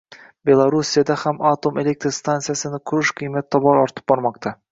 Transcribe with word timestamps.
Belorussiyada 0.49 1.17
ham 1.23 1.43
atom 1.49 1.77
elektr 1.83 2.15
stantsiyasini 2.19 2.81
qurish 2.93 3.13
qiymati 3.21 3.55
tobora 3.57 3.87
ortib 3.89 4.09
bormoqda 4.13 4.59